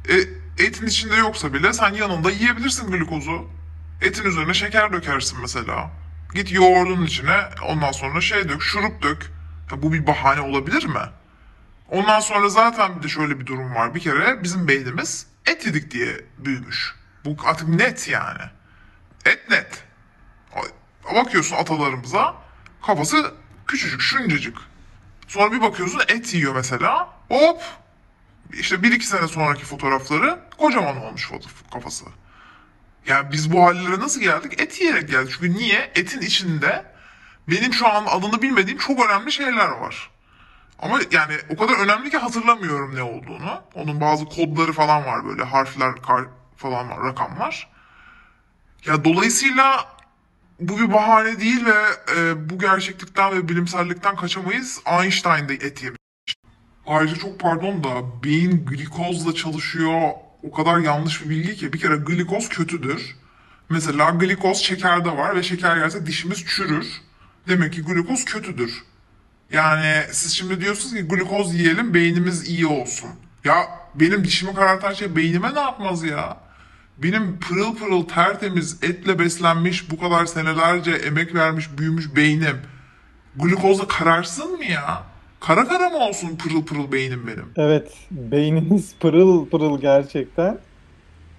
E, 0.10 0.16
etin 0.66 0.88
içinde 0.88 1.16
yoksa 1.16 1.54
bile 1.54 1.74
sen 1.74 1.94
yanında 1.94 2.32
yiyebilirsin 2.32 2.92
glukozu. 2.92 3.32
Etin 4.02 4.24
üzerine 4.24 4.54
şeker 4.54 4.94
dökersin 4.94 5.38
mesela. 5.42 5.92
Git 6.34 6.52
yoğurdun 6.52 7.06
içine 7.06 7.38
ondan 7.68 7.92
sonra 7.92 8.22
şey 8.22 8.50
dök, 8.50 8.62
şurup 8.62 9.02
dök. 9.02 9.32
Ya 9.72 9.82
bu 9.82 9.94
bir 9.94 10.08
bahane 10.08 10.42
olabilir 10.42 10.86
mi? 10.86 11.02
Ondan 11.90 12.20
sonra 12.20 12.50
zaten 12.50 12.98
bir 12.98 13.04
de 13.04 13.08
şöyle 13.08 13.40
bir 13.40 13.46
durum 13.46 13.76
var. 13.76 13.96
Bir 13.96 14.00
kere 14.00 14.44
bizim 14.44 14.68
beynimiz 14.68 15.28
et 15.46 15.66
yedik 15.66 15.92
diye 15.92 16.26
büyümüş. 16.38 16.96
Bu 17.26 17.36
artık 17.46 17.68
net 17.68 18.08
yani. 18.08 18.42
Et 19.26 19.50
net. 19.50 19.84
Bakıyorsun 21.16 21.56
atalarımıza 21.56 22.36
kafası 22.82 23.34
küçücük, 23.68 24.02
şuncacık. 24.02 24.58
Sonra 25.28 25.52
bir 25.52 25.62
bakıyorsun 25.62 26.02
et 26.08 26.34
yiyor 26.34 26.56
mesela. 26.56 27.10
Hop! 27.30 27.62
İşte 28.54 28.84
bir 28.84 28.92
iki 28.92 29.08
sene 29.08 29.28
sonraki 29.28 29.66
fotoğrafları 29.66 30.40
kocaman 30.58 30.98
olmuş 30.98 31.32
kafası. 31.74 32.06
Yani 33.08 33.32
biz 33.32 33.54
bu 33.54 33.64
hallere 33.64 34.00
nasıl 34.00 34.22
geldik? 34.22 34.62
Et 34.62 34.82
yiyerek 34.82 35.10
geldik. 35.10 35.34
Çünkü 35.40 35.54
niye? 35.54 35.92
Etin 35.96 36.22
içinde 36.22 36.86
benim 37.48 37.74
şu 37.74 37.88
an 37.88 38.06
adını 38.06 38.42
bilmediğim 38.42 38.78
çok 38.78 39.06
önemli 39.06 39.32
şeyler 39.32 39.70
var. 39.70 40.10
Ama 40.80 41.00
yani 41.12 41.34
o 41.50 41.58
kadar 41.58 41.80
önemli 41.80 42.10
ki 42.10 42.18
hatırlamıyorum 42.18 42.96
ne 42.96 43.04
olduğunu. 43.04 43.62
Onun 43.74 44.02
bazı 44.02 44.26
kodları 44.26 44.74
falan 44.74 45.06
var 45.06 45.26
böyle 45.26 45.44
harfler 45.44 45.92
falan 46.56 46.90
var, 46.90 47.04
rakamlar. 47.04 47.70
Ya 48.86 49.04
dolayısıyla 49.04 49.86
bu 50.60 50.80
bir 50.80 50.94
bahane 50.94 51.40
değil 51.40 51.66
ve 51.66 51.84
e, 52.18 52.50
bu 52.50 52.60
gerçeklikten 52.60 53.32
ve 53.32 53.50
bilimsellikten 53.50 54.16
kaçamayız. 54.16 54.82
Einstein 54.86 55.50
de 55.50 55.54
et 55.54 55.84
yemiş. 55.84 56.00
Ayrıca 56.88 57.16
çok 57.16 57.40
pardon 57.40 57.84
da 57.84 58.24
beyin 58.24 58.66
glikozla 58.66 59.36
çalışıyor. 59.36 60.12
O 60.44 60.52
kadar 60.52 60.80
yanlış 60.80 61.24
bir 61.26 61.30
bilgi 61.30 61.56
ki. 61.56 61.74
Bir 61.74 61.80
kere 61.80 61.96
glikoz 61.96 62.50
kötüdür. 62.50 63.16
Mesela 63.70 64.10
glikoz 64.10 64.58
şekerde 64.58 65.18
var 65.18 65.36
ve 65.36 65.44
şeker 65.44 65.78
yerse 65.78 66.06
dişimiz 66.06 66.46
çürür. 66.46 66.88
Demek 67.48 67.74
ki 67.74 67.82
glikoz 67.84 68.26
kötüdür. 68.26 68.84
Yani 69.52 70.04
siz 70.12 70.32
şimdi 70.32 70.62
diyorsunuz 70.62 70.96
ki 70.96 71.02
glikoz 71.02 71.56
yiyelim 71.56 71.94
beynimiz 71.94 72.50
iyi 72.50 72.68
olsun. 72.68 73.10
Ya 73.44 73.66
benim 73.96 74.24
dişimi 74.24 74.54
karartan 74.54 74.94
şey 74.94 75.16
beynime 75.16 75.56
ne 75.56 75.60
yapmaz 75.60 76.04
ya? 76.04 76.38
Benim 76.98 77.40
pırıl 77.40 77.76
pırıl 77.76 78.08
tertemiz 78.08 78.84
etle 78.84 79.20
beslenmiş 79.20 79.92
bu 79.92 80.00
kadar 80.00 80.26
senelerce 80.26 80.92
emek 80.92 81.36
vermiş 81.36 81.70
büyümüş 81.78 82.16
beynim 82.16 82.58
glukozla 83.36 83.88
kararsın 83.88 84.52
mı 84.52 84.66
ya? 84.66 85.04
Kara 85.40 85.68
kara 85.68 85.90
mı 85.90 85.98
olsun 85.98 86.36
pırıl 86.36 86.66
pırıl 86.66 86.92
beynim 86.92 87.28
benim? 87.28 87.46
Evet, 87.56 87.98
beyniniz 88.12 88.96
pırıl 89.00 89.50
pırıl 89.50 89.82
gerçekten. 89.82 90.58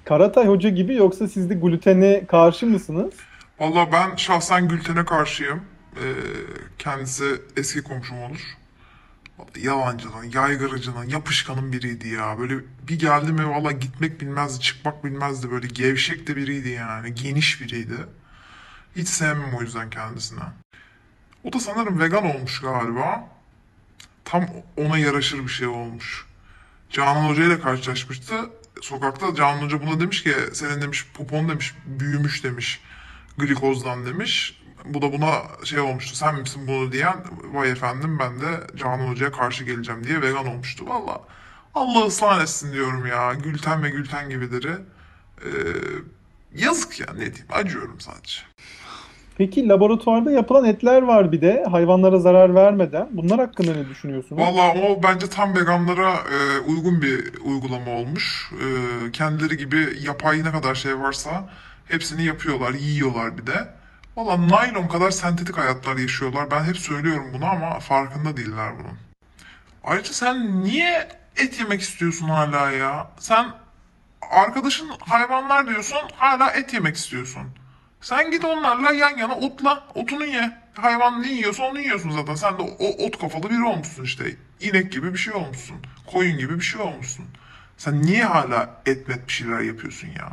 Karatay 0.04 0.47
Hoca 0.47 0.69
gibi 0.71 0.95
yoksa 0.95 1.28
siz 1.28 1.50
de 1.50 1.54
glutene 1.54 2.26
karşı 2.26 2.66
mısınız? 2.66 3.14
Valla 3.59 3.92
ben 3.92 4.16
şahsen 4.16 4.69
Gülten'e 4.69 5.04
karşıyım. 5.04 5.61
Ee, 5.97 6.00
kendisi 6.78 7.25
eski 7.57 7.83
komşum 7.83 8.23
olur. 8.23 8.57
Yalancının, 9.62 10.25
yaygaracının, 10.35 11.04
yapışkanın 11.09 11.73
biriydi 11.73 12.09
ya. 12.09 12.38
Böyle 12.38 12.54
bir 12.88 12.99
geldi 12.99 13.33
mi 13.33 13.49
valla 13.50 13.73
gitmek 13.73 14.21
bilmezdi, 14.21 14.61
çıkmak 14.61 15.04
bilmezdi. 15.04 15.50
Böyle 15.50 15.66
gevşek 15.66 16.26
de 16.26 16.37
biriydi 16.37 16.69
yani. 16.69 17.14
Geniş 17.14 17.61
biriydi. 17.61 17.97
Hiç 18.97 19.09
sevmem 19.09 19.54
o 19.59 19.62
yüzden 19.62 19.90
kendisine. 19.90 20.40
O 21.45 21.52
da 21.52 21.61
sanırım 21.61 22.00
vegan 22.00 22.37
olmuş 22.37 22.61
galiba. 22.61 23.28
Tam 24.31 24.47
ona 24.77 24.99
yaraşır 24.99 25.39
bir 25.39 25.49
şey 25.49 25.67
olmuş. 25.67 26.27
Canan 26.91 27.29
Hoca 27.29 27.45
ile 27.45 27.61
karşılaşmıştı. 27.61 28.35
Sokakta 28.81 29.35
Canan 29.35 29.63
Hoca 29.63 29.83
buna 29.83 30.01
demiş 30.01 30.23
ki 30.23 30.35
senin 30.53 30.83
demiş 30.83 31.07
popon 31.15 31.49
demiş 31.49 31.75
büyümüş 31.87 32.45
demiş 32.45 32.81
glikozdan 33.39 34.07
demiş. 34.07 34.63
Bu 34.85 35.03
da 35.03 35.13
buna 35.13 35.43
şey 35.65 35.81
olmuştu 35.81 36.17
sen 36.17 36.35
misin 36.35 36.67
bunu 36.67 36.93
diyen 36.93 37.25
vay 37.53 37.71
efendim 37.71 38.19
ben 38.19 38.41
de 38.41 38.67
Canan 38.77 39.09
Hoca'ya 39.09 39.33
karşı 39.33 39.65
geleceğim 39.65 40.05
diye 40.05 40.23
vegan 40.23 40.47
olmuştu. 40.47 40.87
Valla 40.89 41.21
Allah 41.75 42.07
ıslah 42.07 42.43
etsin 42.43 42.73
diyorum 42.73 43.07
ya 43.07 43.35
Gülten 43.35 43.83
ve 43.83 43.91
Gülten 43.91 44.31
gibileri. 44.31 44.73
Ee, 45.45 45.49
yazık 46.55 47.01
ya 47.01 47.07
ne 47.13 47.19
diyeyim 47.19 47.47
acıyorum 47.51 48.01
sadece. 48.01 48.41
Peki 49.39 49.69
laboratuvarda 49.69 50.31
yapılan 50.31 50.65
etler 50.65 51.03
var 51.03 51.33
bir 51.33 51.41
de 51.41 51.65
hayvanlara 51.71 52.19
zarar 52.19 52.55
vermeden. 52.55 53.09
Bunlar 53.11 53.39
hakkında 53.39 53.73
ne 53.75 53.89
düşünüyorsunuz? 53.89 54.43
Valla 54.43 54.75
o 54.75 55.03
bence 55.03 55.27
tam 55.31 55.57
veganlara 55.57 56.13
e, 56.13 56.59
uygun 56.59 57.03
bir 57.03 57.33
uygulama 57.45 57.91
olmuş. 57.91 58.53
E, 58.53 58.67
kendileri 59.13 59.57
gibi 59.57 59.89
yapay 60.03 60.45
ne 60.45 60.53
kadar 60.53 60.75
şey 60.75 60.99
varsa 60.99 61.49
hepsini 61.89 62.25
yapıyorlar, 62.25 62.71
yiyorlar 62.75 63.39
bir 63.39 63.47
de. 63.47 63.69
Valla 64.17 64.49
naylon 64.49 64.89
kadar 64.89 65.11
sentetik 65.11 65.59
hayatlar 65.59 65.97
yaşıyorlar. 65.97 66.51
Ben 66.51 66.65
hep 66.65 66.77
söylüyorum 66.77 67.27
bunu 67.35 67.45
ama 67.45 67.79
farkında 67.81 68.37
değiller 68.37 68.73
bunun. 68.79 68.99
Ayrıca 69.85 70.13
sen 70.13 70.65
niye 70.65 71.09
et 71.37 71.61
yemek 71.61 71.81
istiyorsun 71.81 72.29
hala 72.29 72.71
ya? 72.71 73.11
Sen 73.19 73.47
arkadaşın 74.31 74.91
hayvanlar 75.01 75.67
diyorsun, 75.69 75.99
hala 76.17 76.51
et 76.51 76.75
yemek 76.75 76.97
istiyorsun. 76.97 77.43
Sen 78.00 78.30
git 78.30 78.45
onlarla 78.45 78.92
yan 78.92 79.16
yana 79.16 79.35
otla, 79.35 79.85
otunu 79.95 80.26
ye. 80.26 80.59
Hayvan 80.75 81.23
ne 81.23 81.33
yiyorsa 81.33 81.62
onu 81.62 81.80
yiyorsun 81.80 82.11
zaten. 82.11 82.35
Sen 82.35 82.59
de 82.59 82.62
o 82.62 83.07
ot 83.07 83.19
kafalı 83.19 83.50
biri 83.50 83.64
olmuşsun 83.64 84.04
işte. 84.04 84.25
İnek 84.61 84.92
gibi 84.92 85.12
bir 85.12 85.19
şey 85.19 85.35
olmuşsun. 85.35 85.76
Koyun 86.07 86.38
gibi 86.38 86.57
bir 86.57 86.64
şey 86.64 86.80
olmuşsun. 86.80 87.25
Sen 87.76 88.02
niye 88.02 88.25
hala 88.25 88.83
et 88.87 89.09
met 89.09 89.28
bir 89.28 89.33
şeyler 89.33 89.61
yapıyorsun 89.61 90.09
ya? 90.09 90.33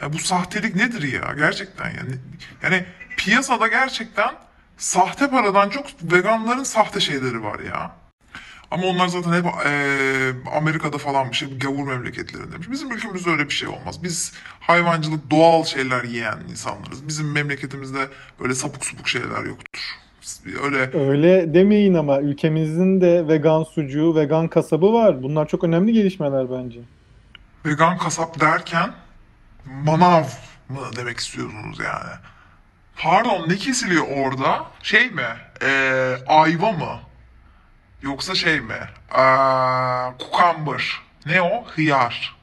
Ya 0.00 0.12
bu 0.12 0.18
sahtelik 0.18 0.74
nedir 0.76 1.12
ya 1.12 1.34
gerçekten 1.36 1.86
yani. 1.90 2.14
Yani 2.62 2.84
piyasada 3.16 3.68
gerçekten 3.68 4.34
sahte 4.76 5.30
paradan 5.30 5.68
çok 5.70 5.86
veganların 6.02 6.62
sahte 6.62 7.00
şeyleri 7.00 7.42
var 7.42 7.60
ya. 7.60 7.90
Ama 8.70 8.86
onlar 8.86 9.08
zaten 9.08 9.32
hep 9.32 9.44
eee, 9.44 10.34
Amerika'da 10.56 10.98
falan 10.98 11.30
bir 11.30 11.36
şey, 11.36 11.58
gavur 11.58 11.86
memleketlerindeymiş. 11.86 12.70
Bizim 12.70 12.92
ülkemizde 12.92 13.30
öyle 13.30 13.44
bir 13.44 13.54
şey 13.54 13.68
olmaz. 13.68 14.02
Biz 14.02 14.32
hayvancılık, 14.60 15.30
doğal 15.30 15.64
şeyler 15.64 16.04
yiyen 16.04 16.38
insanlarız. 16.50 17.08
Bizim 17.08 17.32
memleketimizde 17.32 18.08
böyle 18.40 18.54
sapık 18.54 18.84
supuk 18.84 19.08
şeyler 19.08 19.44
yoktur. 19.44 19.80
Öyle 20.64 20.98
Öyle 20.98 21.54
demeyin 21.54 21.94
ama 21.94 22.20
ülkemizin 22.20 23.00
de 23.00 23.28
vegan 23.28 23.62
sucuğu, 23.62 24.16
vegan 24.16 24.48
kasabı 24.48 24.92
var. 24.92 25.22
Bunlar 25.22 25.48
çok 25.48 25.64
önemli 25.64 25.92
gelişmeler 25.92 26.46
bence. 26.50 26.80
vegan 27.66 27.98
kasap 27.98 28.40
derken 28.40 28.90
manav 29.64 30.24
mı 30.68 30.80
demek 30.96 31.18
istiyorsunuz 31.18 31.78
yani? 31.78 32.14
Pardon 32.98 33.48
ne 33.48 33.56
kesiliyor 33.56 34.04
orada? 34.16 34.66
Şey 34.82 35.10
mi? 35.10 35.22
Eee 35.62 36.16
ayva 36.26 36.72
mı? 36.72 36.98
Yoksa 38.02 38.34
şey 38.34 38.60
mi? 38.60 38.78
Aa, 39.10 40.10
cucumber. 40.18 41.00
Ne 41.26 41.42
o? 41.42 41.64
Hıyar. 41.64 42.36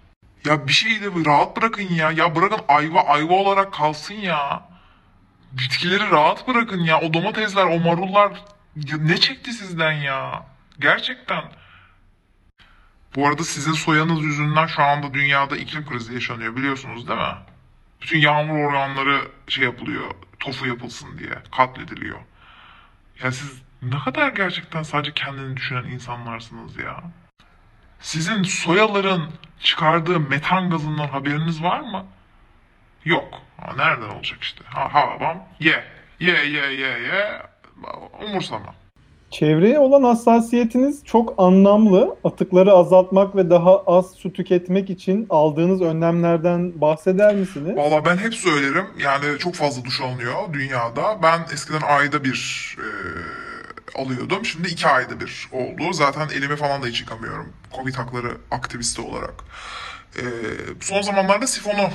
Ya 0.46 0.68
bir 0.68 0.74
şeyi 0.74 1.02
de 1.02 1.26
rahat 1.26 1.58
bırakın 1.58 1.94
ya. 1.94 2.12
Ya 2.12 2.36
bırakın 2.36 2.60
ayva 2.68 3.02
ayva 3.02 3.34
olarak 3.34 3.74
kalsın 3.74 4.14
ya. 4.14 4.64
Bitkileri 5.52 6.12
rahat 6.12 6.48
bırakın 6.48 6.80
ya. 6.80 7.02
O 7.02 7.14
domatesler, 7.14 7.66
o 7.66 7.80
marullar 7.80 8.32
ya 8.76 8.98
ne 8.98 9.18
çekti 9.18 9.54
sizden 9.54 9.92
ya? 9.92 10.46
Gerçekten. 10.80 11.44
Bu 13.16 13.28
arada 13.28 13.44
sizin 13.44 13.74
soyanız 13.74 14.24
yüzünden 14.24 14.68
şu 14.68 14.84
anda 14.84 15.14
dünyada 15.14 15.58
iklim 15.58 15.86
krizi 15.86 16.14
yaşanıyor 16.14 16.56
biliyorsunuz 16.56 17.08
değil 17.08 17.20
mi? 17.20 17.36
Bütün 18.02 18.20
yağmur 18.20 18.60
organları 18.60 19.22
şey 19.48 19.64
yapılıyor, 19.64 20.12
tofu 20.40 20.68
yapılsın 20.68 21.18
diye 21.18 21.34
katlediliyor. 21.58 22.20
Ya 23.24 23.32
siz 23.32 23.62
ne 23.92 24.00
kadar 24.00 24.30
gerçekten 24.30 24.84
sadece 24.84 25.13
kendini 25.13 25.58
düşünen 25.58 25.84
insanlarsınız 25.84 26.77
ya. 26.77 27.04
Sizin 28.00 28.44
soyaların 28.44 29.24
çıkardığı 29.60 30.20
metan 30.20 30.70
gazından 30.70 31.08
haberiniz 31.08 31.63
var 31.63 31.80
mı? 31.80 32.06
Yok. 33.06 33.27
Ha, 33.58 33.74
nereden 33.77 34.10
olacak 34.10 34.38
işte? 34.42 34.63
Ha, 34.65 34.94
ha 34.94 35.15
babam 35.15 35.38
ye. 35.60 35.84
Ye 36.20 36.46
ye 36.46 36.72
ye 36.72 37.00
ye. 37.00 37.42
Umursama. 38.27 38.74
Çevreye 39.32 39.80
olan 39.80 40.04
hassasiyetiniz 40.04 41.06
çok 41.06 41.34
anlamlı. 41.38 42.15
Atıkları 42.24 42.72
azaltmak 42.72 43.36
ve 43.36 43.50
daha 43.50 43.84
az 43.88 44.12
su 44.12 44.34
tüketmek 44.34 44.89
için 44.89 45.27
aldığınız 45.30 45.82
önlemlerden 45.82 46.82
bahseder 46.82 47.36
misiniz? 47.36 47.77
Valla 47.77 48.06
ben 48.06 48.18
hep 48.18 48.34
söylerim. 48.34 48.86
Yani 49.04 49.39
çok 49.39 49.56
fazla 49.56 49.86
duş 49.86 50.01
alınıyor 50.01 50.54
dünyada. 50.54 51.20
Ben 51.24 51.39
eskiden 51.54 51.82
ayda 51.82 52.24
bir 52.24 52.75
e, 52.80 52.86
alıyordum. 53.96 54.46
Şimdi 54.46 54.68
iki 54.68 54.88
ayda 54.88 55.20
bir 55.20 55.50
oldu. 55.52 55.94
Zaten 55.94 56.30
elimi 56.30 56.56
falan 56.56 56.84
da 56.84 56.88
hiç 56.88 57.02
yıkamıyorum. 57.02 57.54
Covid 57.75 57.96
hakları 57.96 58.38
aktivisti 58.52 59.02
olarak. 59.02 59.34
E, 60.18 60.24
son 60.82 61.02
zamanlarda 61.02 61.48
sifonu 61.48 61.90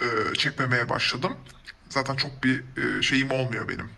e, 0.00 0.34
çekmemeye 0.34 0.88
başladım. 0.88 1.36
Zaten 1.88 2.16
çok 2.16 2.44
bir 2.44 2.64
e, 2.76 3.02
şeyim 3.02 3.30
olmuyor 3.30 3.68
benim. 3.68 3.90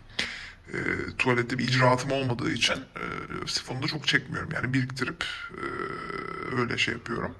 E, 0.73 0.77
tuvalette 1.17 1.57
bir 1.57 1.67
icraatım 1.67 2.11
olmadığı 2.11 2.51
için 2.51 2.75
e, 2.75 3.03
sifonu 3.47 3.83
da 3.83 3.87
çok 3.87 4.07
çekmiyorum. 4.07 4.49
Yani 4.53 4.73
biriktirip 4.73 5.25
e, 5.51 5.61
öyle 6.61 6.77
şey 6.77 6.93
yapıyorum. 6.93 7.35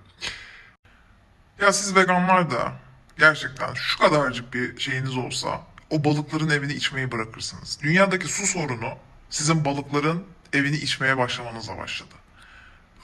Ya 1.61 1.73
siz 1.73 1.95
veganlar 1.95 2.51
da 2.51 2.73
gerçekten 3.17 3.73
şu 3.73 3.99
kadarcık 3.99 4.53
bir 4.53 4.79
şeyiniz 4.79 5.17
olsa 5.17 5.61
o 5.89 6.03
balıkların 6.03 6.49
evini 6.49 6.73
içmeyi 6.73 7.11
bırakırsınız. 7.11 7.79
Dünyadaki 7.83 8.27
su 8.27 8.45
sorunu 8.45 8.93
sizin 9.29 9.65
balıkların 9.65 10.23
evini 10.53 10.75
içmeye 10.75 11.17
başlamanıza 11.17 11.77
başladı. 11.77 12.15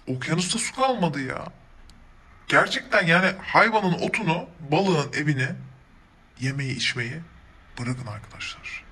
Okyanusta 0.08 0.60
su 0.60 0.76
kalmadı 0.76 1.22
ya. 1.22 1.46
Gerçekten 2.48 3.08
yani 3.08 3.28
hayvanın 3.42 3.94
otunu, 3.94 4.46
balığın 4.72 5.14
evini 5.14 5.48
yemeyi 6.40 6.76
içmeyi 6.76 7.14
bırakın 7.80 8.08
arkadaşlar. 8.08 8.86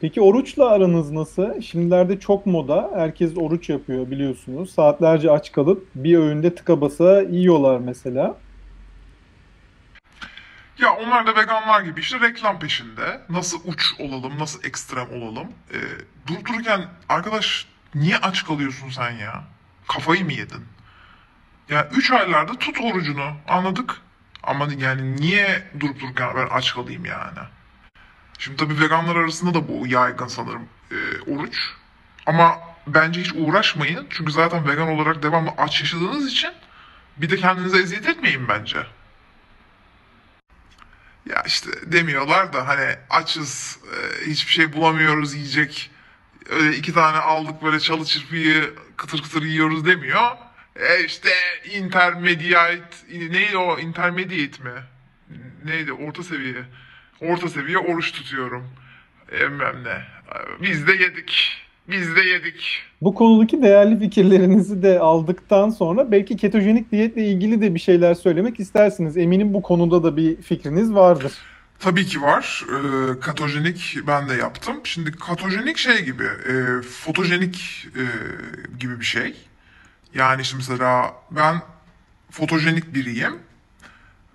Peki 0.00 0.20
oruçla 0.20 0.70
aranız 0.70 1.10
nasıl? 1.10 1.60
Şimdilerde 1.60 2.20
çok 2.20 2.46
moda. 2.46 2.90
Herkes 2.94 3.32
oruç 3.36 3.68
yapıyor 3.68 4.10
biliyorsunuz. 4.10 4.70
Saatlerce 4.70 5.30
aç 5.30 5.52
kalıp 5.52 5.88
bir 5.94 6.18
öğünde 6.18 6.54
tıka 6.54 6.80
basa 6.80 7.22
yiyorlar 7.22 7.78
mesela. 7.78 8.36
Ya 10.80 10.92
onlar 10.92 11.26
da 11.26 11.36
veganlar 11.36 11.80
gibi 11.80 12.00
işte 12.00 12.20
reklam 12.20 12.58
peşinde. 12.58 13.20
Nasıl 13.28 13.60
uç 13.64 13.94
olalım, 13.98 14.38
nasıl 14.38 14.64
ekstrem 14.64 15.10
olalım. 15.12 15.48
Ee, 15.74 15.78
durup 16.26 16.46
arkadaş 17.08 17.66
niye 17.94 18.16
aç 18.16 18.44
kalıyorsun 18.44 18.90
sen 18.90 19.10
ya? 19.10 19.44
Kafayı 19.88 20.24
mı 20.24 20.32
yedin? 20.32 20.64
Ya 21.68 21.88
üç 21.92 22.10
aylarda 22.10 22.58
tut 22.58 22.80
orucunu 22.80 23.32
anladık. 23.48 23.96
Ama 24.42 24.68
yani 24.78 25.16
niye 25.16 25.62
durup 25.80 26.00
dururken 26.00 26.36
ben 26.36 26.46
aç 26.50 26.74
kalayım 26.74 27.04
yani? 27.04 27.38
Şimdi 28.38 28.56
tabii 28.56 28.80
veganlar 28.80 29.16
arasında 29.16 29.54
da 29.54 29.68
bu 29.68 29.86
yaygın 29.86 30.26
sanırım 30.26 30.68
e, 30.90 30.96
oruç. 31.30 31.56
Ama 32.26 32.58
bence 32.86 33.20
hiç 33.20 33.32
uğraşmayın. 33.34 34.06
Çünkü 34.10 34.32
zaten 34.32 34.68
vegan 34.68 34.88
olarak 34.88 35.22
devamlı 35.22 35.50
aç 35.58 35.80
yaşadığınız 35.80 36.32
için 36.32 36.50
bir 37.16 37.30
de 37.30 37.36
kendinize 37.36 37.78
eziyet 37.78 38.08
etmeyin 38.08 38.48
bence. 38.48 38.86
Ya 41.30 41.42
işte 41.46 41.70
demiyorlar 41.86 42.52
da 42.52 42.68
hani 42.68 42.96
açız, 43.10 43.78
e, 43.92 44.26
hiçbir 44.26 44.52
şey 44.52 44.72
bulamıyoruz 44.72 45.34
yiyecek. 45.34 45.90
Öyle 46.50 46.76
iki 46.76 46.94
tane 46.94 47.18
aldık 47.18 47.62
böyle 47.62 47.80
çalı 47.80 48.04
çırpıyı 48.04 48.74
kıtır 48.96 49.22
kıtır 49.22 49.42
yiyoruz 49.42 49.86
demiyor. 49.86 50.30
E 50.76 51.04
işte 51.04 51.30
intermediate, 51.64 52.96
neydi 53.08 53.56
o 53.56 53.78
intermediate 53.78 54.62
mi? 54.62 54.82
Neydi 55.64 55.92
orta 55.92 56.22
seviye? 56.22 56.64
Orta 57.20 57.48
seviye 57.48 57.78
oruç 57.78 58.12
tutuyorum. 58.12 58.70
Bilmem 59.32 59.84
ne. 59.84 60.04
Biz 60.62 60.86
de 60.86 60.92
yedik. 60.92 61.62
Biz 61.90 62.16
de 62.16 62.20
yedik. 62.20 62.82
Bu 63.02 63.14
konudaki 63.14 63.62
değerli 63.62 63.98
fikirlerinizi 63.98 64.82
de 64.82 64.98
aldıktan 64.98 65.70
sonra 65.70 66.12
belki 66.12 66.36
ketojenik 66.36 66.92
diyetle 66.92 67.26
ilgili 67.26 67.60
de 67.60 67.74
bir 67.74 67.80
şeyler 67.80 68.14
söylemek 68.14 68.60
istersiniz. 68.60 69.16
Eminim 69.16 69.54
bu 69.54 69.62
konuda 69.62 70.02
da 70.02 70.16
bir 70.16 70.42
fikriniz 70.42 70.94
vardır. 70.94 71.32
Tabii 71.78 72.06
ki 72.06 72.22
var. 72.22 72.64
Ee, 72.68 73.20
katojenik 73.20 73.96
ben 74.06 74.28
de 74.28 74.34
yaptım. 74.34 74.76
Şimdi 74.84 75.12
katojenik 75.12 75.76
şey 75.76 76.04
gibi, 76.04 76.24
e, 76.24 76.82
fotojenik 76.82 77.86
e, 77.96 78.04
gibi 78.78 79.00
bir 79.00 79.04
şey. 79.04 79.34
Yani 80.14 80.42
işte 80.42 80.56
mesela 80.56 81.14
ben 81.30 81.62
fotojenik 82.30 82.94
biriyim. 82.94 83.38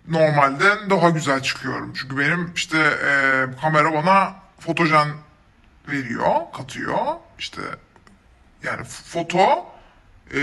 Normalden 0.08 0.90
daha 0.90 1.10
güzel 1.10 1.42
çıkıyorum. 1.42 1.94
Çünkü 1.96 2.18
benim 2.18 2.52
işte 2.56 2.78
e, 2.78 3.46
kamera 3.62 3.94
bana 3.94 4.36
fotojen 4.60 5.08
veriyor, 5.88 6.36
katıyor. 6.54 6.98
İşte 7.40 7.62
yani 8.64 8.84
foto 8.84 9.66
e, 10.34 10.40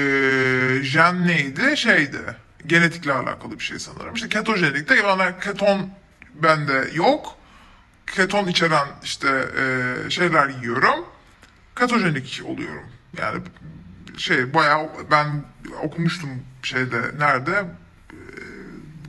jen 0.83 1.27
neydi? 1.27 1.77
Şeydi. 1.77 2.37
Genetikle 2.67 3.13
alakalı 3.13 3.59
bir 3.59 3.65
şey 3.65 3.79
sanırım. 3.79 4.15
İşte 4.15 4.29
ketojenikte 4.29 5.05
bana 5.05 5.39
keton 5.39 5.91
bende 6.35 6.91
yok. 6.95 7.37
Keton 8.07 8.47
içeren 8.47 8.89
işte 9.03 9.45
e, 9.59 10.11
şeyler 10.11 10.49
yiyorum. 10.49 11.07
Ketojenik 11.79 12.43
oluyorum. 12.45 12.87
Yani 13.19 13.43
şey 14.17 14.55
bayağı 14.55 14.89
ben 15.11 15.45
okumuştum 15.83 16.31
şeyde 16.63 17.01
nerede 17.19 17.65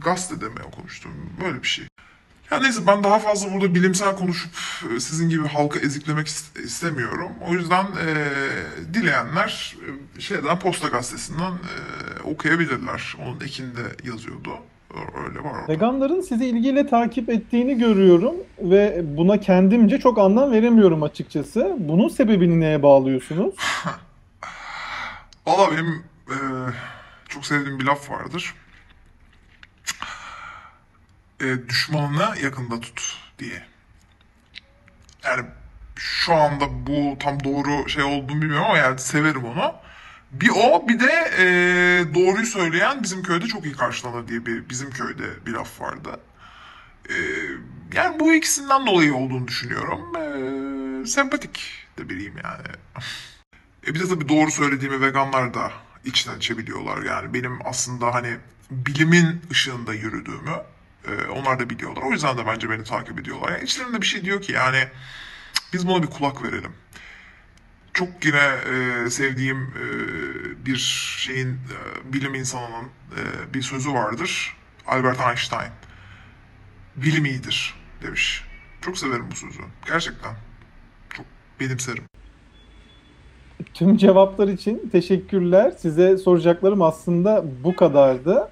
gazetede 0.04 0.46
mi 0.46 0.62
okumuştum 0.68 1.12
böyle 1.44 1.64
bir 1.64 1.68
şey. 1.68 1.88
Ya 2.54 2.60
neyse 2.60 2.88
ben 2.88 3.04
daha 3.04 3.20
fazla 3.20 3.54
burada 3.54 3.76
bilimsel 3.76 4.16
konuşup 4.16 4.52
e, 4.96 5.00
sizin 5.00 5.30
gibi 5.30 5.48
halkı 5.48 5.80
eziklemek 5.80 6.28
is- 6.28 6.64
istemiyorum. 6.64 7.30
O 7.50 7.54
yüzden 7.54 7.84
e, 7.86 8.16
dileyenler 8.94 9.76
e, 10.18 10.22
şeyden 10.22 10.60
Posta 10.60 10.88
Gazetesi'nden 10.88 11.52
e, 11.52 12.22
okuyabilirler. 12.24 13.16
Onun 13.26 13.40
ekinde 13.42 13.82
yazıyordu. 14.04 14.50
Öyle 15.28 15.40
var 15.44 15.52
orada. 15.62 15.68
Veganların 15.74 16.22
sizi 16.22 16.46
ilgiyle 16.46 16.88
takip 16.88 17.30
ettiğini 17.30 17.78
görüyorum 17.78 18.36
ve 18.60 19.02
buna 19.18 19.40
kendimce 19.40 20.00
çok 20.00 20.18
anlam 20.20 20.52
veremiyorum 20.52 21.04
açıkçası. 21.04 21.76
Bunun 21.80 22.10
sebebini 22.10 22.60
neye 22.60 22.84
bağlıyorsunuz? 22.84 23.56
Valla 25.48 25.72
benim 25.72 26.04
e, 26.30 26.36
çok 27.30 27.46
sevdiğim 27.46 27.80
bir 27.80 27.86
laf 27.86 28.10
vardır. 28.12 28.54
E, 31.44 31.70
düşmanını 31.70 32.40
yakında 32.44 32.80
tut 32.80 33.18
diye. 33.40 33.64
Yani 35.24 35.46
şu 35.96 36.34
anda 36.34 36.88
bu 36.88 37.18
tam 37.20 37.44
doğru 37.44 37.90
şey 37.90 38.04
olduğunu 38.04 38.42
bilmiyorum 38.42 38.66
ama 38.66 38.78
yani 38.78 39.00
severim 39.00 39.46
onu. 39.46 39.76
Bir 40.32 40.50
o 40.56 40.88
bir 40.88 41.00
de 41.00 41.32
e, 41.38 41.46
doğruyu 42.16 42.46
söyleyen 42.46 43.04
bizim 43.04 43.24
köyde 43.24 43.46
çok 43.46 43.66
iyi 43.66 43.76
karşılanır 43.76 44.28
diye 44.28 44.46
bir 44.46 44.70
bizim 44.70 44.92
köyde 44.92 45.46
bir 45.46 45.52
laf 45.52 45.82
vardı. 45.82 46.20
E, 47.10 47.16
yani 47.94 48.20
bu 48.20 48.34
ikisinden 48.34 48.88
dolayı 48.88 49.16
olduğunu 49.16 49.48
düşünüyorum. 49.48 50.16
E, 50.16 51.06
sempatik 51.08 51.88
de 51.98 52.10
biriyim 52.10 52.36
yani. 52.44 52.68
E 53.88 53.96
bir 53.96 54.00
de 54.00 54.08
tabii 54.08 54.30
doğru 54.30 54.52
söylediğimi 54.52 55.02
veganlar 55.02 55.54
da 55.54 55.72
içten 56.06 56.38
içebiliyorlar. 56.38 57.04
Yani 57.04 57.34
benim 57.34 57.60
aslında 57.66 58.14
hani 58.14 58.38
bilimin 58.72 59.42
ışığında 59.52 59.94
yürüdüğümü 59.94 60.56
e, 61.08 61.28
onlar 61.32 61.60
da 61.60 61.70
biliyorlar. 61.70 62.02
O 62.02 62.12
yüzden 62.12 62.38
de 62.38 62.46
bence 62.48 62.70
beni 62.70 62.84
takip 62.84 63.20
ediyorlar. 63.20 63.52
Yani 63.52 63.64
içlerinde 63.64 64.02
bir 64.02 64.06
şey 64.06 64.26
diyor 64.26 64.42
ki 64.42 64.52
yani 64.52 64.88
biz 65.74 65.88
buna 65.88 66.04
bir 66.04 66.08
kulak 66.08 66.44
verelim. 66.44 66.72
Çok 67.94 68.26
yine 68.26 68.56
e, 68.74 69.10
sevdiğim 69.10 69.58
e, 69.58 69.86
bir 70.66 70.78
şeyin 71.18 71.50
e, 71.50 72.14
bilim 72.14 72.36
insanının 72.36 72.86
e, 73.12 73.54
bir 73.54 73.62
sözü 73.62 73.94
vardır. 73.94 74.58
Albert 74.88 75.20
Einstein. 75.20 75.72
Bilim 76.96 77.26
iyidir 77.26 77.76
demiş. 78.04 78.44
Çok 78.82 78.98
severim 78.98 79.26
bu 79.32 79.36
sözü. 79.36 79.60
Gerçekten. 79.88 80.36
Çok 81.10 81.26
benimserim. 81.60 82.04
Tüm 83.74 83.98
cevaplar 83.98 84.48
için 84.48 84.90
teşekkürler. 84.92 85.74
Size 85.80 86.18
soracaklarım 86.18 86.82
aslında 86.82 87.46
bu 87.64 87.76
kadardı. 87.76 88.50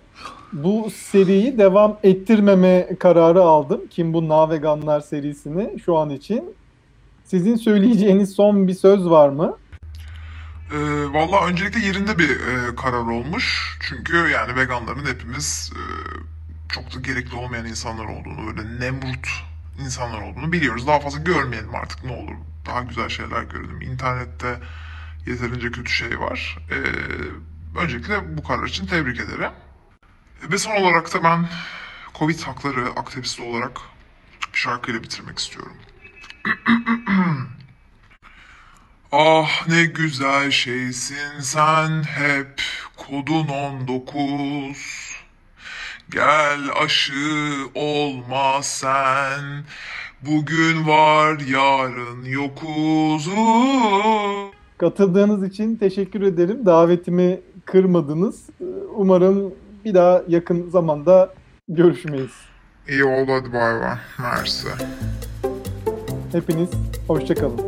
Bu 0.53 0.89
seriyi 0.91 1.57
devam 1.57 1.97
ettirmeme 2.03 2.87
kararı 2.99 3.41
aldım. 3.41 3.81
Kim 3.89 4.13
bu 4.13 4.29
Naveganlar 4.29 5.01
serisini 5.01 5.79
şu 5.79 5.97
an 5.97 6.09
için. 6.09 6.55
Sizin 7.25 7.55
söyleyeceğiniz 7.55 8.33
son 8.35 8.67
bir 8.67 8.73
söz 8.73 9.09
var 9.09 9.29
mı? 9.29 9.57
Ee, 10.73 11.13
Valla 11.13 11.45
öncelikle 11.47 11.79
yerinde 11.79 12.19
bir 12.19 12.29
e, 12.29 12.75
karar 12.75 13.07
olmuş. 13.07 13.77
Çünkü 13.89 14.17
yani 14.17 14.55
veganların 14.55 15.05
hepimiz 15.05 15.73
e, 15.75 15.81
çok 16.69 16.95
da 16.95 16.99
gerekli 16.99 17.35
olmayan 17.35 17.65
insanlar 17.65 18.05
olduğunu, 18.05 18.47
böyle 18.47 18.79
nemrut 18.79 19.27
insanlar 19.85 20.21
olduğunu 20.21 20.51
biliyoruz. 20.51 20.87
Daha 20.87 20.99
fazla 20.99 21.19
görmeyelim 21.19 21.75
artık 21.75 22.05
ne 22.05 22.11
olur. 22.11 22.35
Daha 22.65 22.81
güzel 22.81 23.09
şeyler 23.09 23.43
görelim. 23.43 23.81
İnternette 23.81 24.59
yeterince 25.27 25.71
kötü 25.71 25.91
şey 25.91 26.19
var. 26.19 26.57
Ee, 26.71 27.79
öncelikle 27.79 28.37
bu 28.37 28.43
karar 28.43 28.67
için 28.67 28.85
tebrik 28.85 29.19
ederim. 29.19 29.51
Ve 30.49 30.57
son 30.57 30.75
olarak 30.75 31.13
da 31.13 31.23
ben 31.23 31.45
Covid 32.19 32.39
hakları 32.39 32.85
aktivisti 32.85 33.41
olarak 33.41 33.81
bir 34.53 34.57
şarkıyla 34.59 35.03
bitirmek 35.03 35.39
istiyorum. 35.39 35.75
Ah 39.13 39.67
ne 39.67 39.83
güzel 39.83 40.51
şeysin 40.51 41.39
sen 41.41 42.03
hep 42.03 42.61
kodun 42.97 43.47
19 43.47 45.15
Gel 46.09 46.59
aşı 46.83 47.67
olma 47.75 48.63
sen 48.63 49.63
Bugün 50.21 50.87
var 50.87 51.39
yarın 51.39 52.25
yokuz 52.25 53.29
Katıldığınız 54.77 55.43
için 55.43 55.75
teşekkür 55.75 56.21
ederim. 56.21 56.65
Davetimi 56.65 57.41
kırmadınız. 57.65 58.49
Umarım 58.95 59.53
bir 59.85 59.93
daha 59.93 60.21
yakın 60.27 60.69
zamanda 60.69 61.33
görüşmeyiz. 61.69 62.31
İyi 62.89 63.03
oldu 63.03 63.31
hadi 63.31 63.53
bay 63.53 63.81
bay. 63.81 63.97
Mersi. 64.19 64.67
Hepiniz 66.31 66.69
hoşçakalın. 67.07 67.61